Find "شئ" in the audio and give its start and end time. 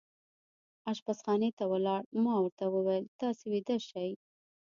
3.87-4.09